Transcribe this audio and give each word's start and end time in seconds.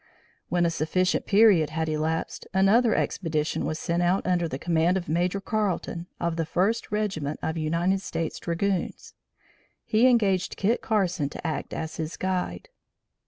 When 0.49 0.65
a 0.65 0.71
sufficient 0.71 1.27
period 1.27 1.69
had 1.69 1.87
elapsed, 1.87 2.47
another 2.55 2.95
expedition 2.95 3.65
was 3.65 3.77
sent 3.77 4.01
out 4.01 4.25
under 4.25 4.47
the 4.47 4.57
command 4.57 4.97
of 4.97 5.07
Major 5.07 5.39
Carleton, 5.39 6.07
of 6.19 6.37
the 6.37 6.45
First 6.47 6.91
Regiment 6.91 7.39
of 7.43 7.55
United 7.55 8.01
States 8.01 8.39
Dragoons. 8.39 9.13
He 9.85 10.07
engaged 10.07 10.57
Kit 10.57 10.81
Carson 10.81 11.29
to 11.29 11.45
act 11.45 11.71
as 11.71 11.97
his 11.97 12.17
guide. 12.17 12.69